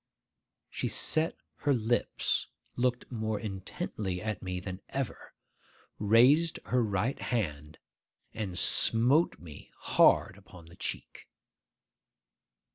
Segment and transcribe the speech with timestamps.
[0.71, 5.35] She set her lips, looked more intently at me than ever,
[5.99, 7.77] raised her right hand,
[8.33, 11.27] and smote me hard upon the cheek.